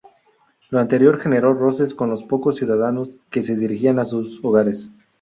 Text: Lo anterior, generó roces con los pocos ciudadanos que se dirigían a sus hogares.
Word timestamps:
Lo 0.71 0.79
anterior, 0.79 1.19
generó 1.21 1.53
roces 1.53 1.93
con 1.93 2.09
los 2.09 2.23
pocos 2.23 2.55
ciudadanos 2.55 3.19
que 3.29 3.43
se 3.43 3.55
dirigían 3.55 3.99
a 3.99 4.03
sus 4.05 4.43
hogares. 4.43 4.89